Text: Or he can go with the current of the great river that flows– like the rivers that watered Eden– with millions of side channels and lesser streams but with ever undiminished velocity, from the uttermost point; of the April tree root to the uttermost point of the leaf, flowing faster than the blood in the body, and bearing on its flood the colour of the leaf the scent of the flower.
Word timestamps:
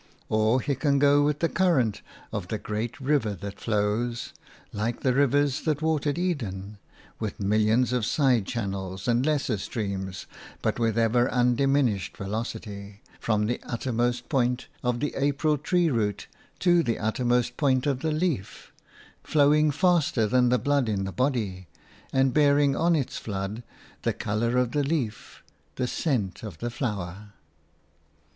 Or 0.29 0.61
he 0.61 0.73
can 0.73 0.97
go 0.97 1.21
with 1.23 1.41
the 1.41 1.47
current 1.47 2.01
of 2.33 2.47
the 2.47 2.57
great 2.57 2.99
river 2.99 3.35
that 3.35 3.59
flows– 3.59 4.33
like 4.73 5.01
the 5.01 5.13
rivers 5.13 5.61
that 5.61 5.83
watered 5.83 6.17
Eden– 6.17 6.79
with 7.19 7.39
millions 7.39 7.93
of 7.93 8.03
side 8.03 8.47
channels 8.47 9.07
and 9.07 9.23
lesser 9.23 9.59
streams 9.59 10.25
but 10.63 10.79
with 10.79 10.97
ever 10.97 11.29
undiminished 11.29 12.17
velocity, 12.17 13.03
from 13.19 13.45
the 13.45 13.59
uttermost 13.61 14.27
point; 14.27 14.65
of 14.81 15.01
the 15.01 15.13
April 15.15 15.55
tree 15.55 15.91
root 15.91 16.25
to 16.57 16.81
the 16.81 16.97
uttermost 16.97 17.55
point 17.55 17.85
of 17.85 17.99
the 17.99 18.11
leaf, 18.11 18.71
flowing 19.23 19.69
faster 19.69 20.25
than 20.25 20.49
the 20.49 20.57
blood 20.57 20.89
in 20.89 21.03
the 21.03 21.11
body, 21.11 21.67
and 22.11 22.33
bearing 22.33 22.75
on 22.75 22.95
its 22.95 23.17
flood 23.19 23.61
the 24.01 24.13
colour 24.13 24.57
of 24.57 24.71
the 24.71 24.83
leaf 24.83 25.43
the 25.75 25.85
scent 25.85 26.41
of 26.41 26.57
the 26.57 26.71
flower. 26.71 27.33